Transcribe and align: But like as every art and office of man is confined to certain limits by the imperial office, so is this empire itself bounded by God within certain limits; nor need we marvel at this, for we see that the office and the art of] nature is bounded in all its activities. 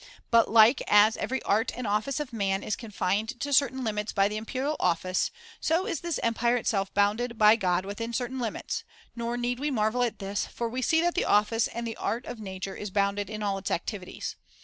But 0.31 0.49
like 0.49 0.81
as 0.87 1.15
every 1.15 1.43
art 1.43 1.71
and 1.77 1.85
office 1.85 2.19
of 2.19 2.33
man 2.33 2.63
is 2.63 2.75
confined 2.75 3.39
to 3.39 3.53
certain 3.53 3.83
limits 3.83 4.11
by 4.11 4.27
the 4.27 4.35
imperial 4.37 4.75
office, 4.79 5.29
so 5.59 5.85
is 5.85 5.99
this 6.01 6.19
empire 6.23 6.57
itself 6.57 6.91
bounded 6.95 7.37
by 7.37 7.55
God 7.55 7.85
within 7.85 8.11
certain 8.11 8.39
limits; 8.39 8.83
nor 9.15 9.37
need 9.37 9.59
we 9.59 9.69
marvel 9.69 10.01
at 10.01 10.17
this, 10.17 10.47
for 10.47 10.67
we 10.67 10.81
see 10.81 11.01
that 11.01 11.13
the 11.13 11.25
office 11.25 11.67
and 11.67 11.85
the 11.85 11.97
art 11.97 12.25
of] 12.25 12.39
nature 12.39 12.75
is 12.75 12.89
bounded 12.89 13.29
in 13.29 13.43
all 13.43 13.59
its 13.59 13.69
activities. 13.69 14.37